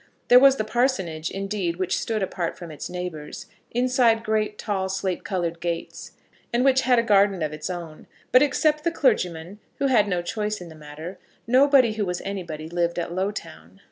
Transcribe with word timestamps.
There 0.29 0.39
was 0.39 0.55
the 0.55 0.63
parsonage, 0.63 1.29
indeed, 1.29 1.75
which 1.75 1.95
stood 1.95 2.23
apart 2.23 2.57
from 2.57 2.71
its 2.71 2.89
neighbours, 2.89 3.45
inside 3.69 4.23
great 4.23 4.57
tall 4.57 4.89
slate 4.89 5.23
coloured 5.23 5.59
gates, 5.59 6.13
and 6.51 6.65
which 6.65 6.81
had 6.81 6.97
a 6.97 7.03
garden 7.03 7.43
of 7.43 7.53
its 7.53 7.69
own. 7.69 8.07
But 8.31 8.41
except 8.41 8.83
the 8.83 8.89
clergyman, 8.89 9.59
who 9.75 9.85
had 9.85 10.07
no 10.07 10.23
choice 10.23 10.59
in 10.59 10.69
the 10.69 10.73
matter, 10.73 11.19
nobody 11.45 11.93
who 11.93 12.05
was 12.07 12.19
anybody 12.21 12.67
lived 12.67 12.97
at 12.97 13.13
Lowtown. 13.13 13.79